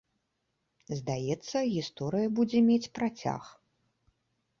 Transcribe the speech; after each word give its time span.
Здаецца, 0.99 1.57
гісторыя 1.75 2.31
будзе 2.39 2.59
мець 2.71 2.91
працяг. 2.97 3.43